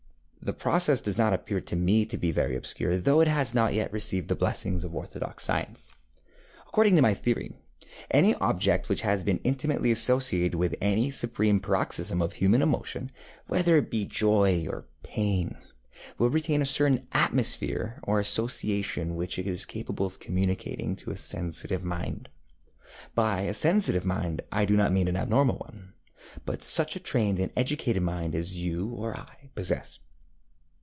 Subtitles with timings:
[0.43, 3.75] The process does not appear to me to be very obscure, though it has not
[3.75, 5.91] yet received the blessing of orthodox science.
[6.67, 7.53] According to my theory,
[8.09, 13.11] any object which has been intimately associated with any supreme paroxysm of human emotion,
[13.47, 15.57] whether it be joy or pain,
[16.17, 21.17] will retain a certain atmosphere or association which it is capable of communicating to a
[21.17, 22.29] sensitive mind.
[23.13, 25.93] By a sensitive mind I do not mean an abnormal one,
[26.45, 29.99] but such a trained and educated mind as you or I possess.